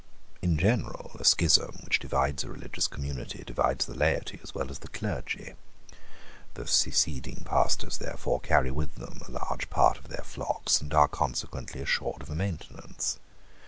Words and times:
In 0.41 0.57
general, 0.57 1.11
a 1.19 1.23
schism, 1.23 1.77
which 1.83 1.99
divides 1.99 2.43
a 2.43 2.49
religious 2.49 2.87
community, 2.87 3.43
divides 3.45 3.85
the 3.85 3.93
laity 3.93 4.39
as 4.41 4.55
well 4.55 4.71
as 4.71 4.79
the 4.79 4.87
clergy. 4.87 5.53
The 6.55 6.65
seceding 6.65 7.43
pastors 7.45 7.99
therefore 7.99 8.39
carry 8.39 8.71
with 8.71 8.95
them 8.95 9.19
a 9.27 9.29
large 9.29 9.69
part 9.69 9.99
of 9.99 10.07
their 10.07 10.23
flocks, 10.25 10.81
and 10.81 10.91
are 10.95 11.07
consequently 11.07 11.81
assured 11.81 12.23
of 12.23 12.31
a 12.31 12.35
maintenance. 12.35 13.19